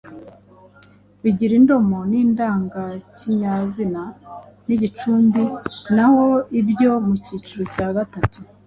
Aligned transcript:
bigira 1.23 1.53
indomo 1.59 1.97
n’indangakinyazina 2.09 4.03
n’igicumbi 4.67 5.43
naho 5.95 6.25
ibyo 6.59 6.91
mu 7.07 7.13
kiciro 7.25 7.63
cya 7.75 7.87
gatatu 7.97 8.39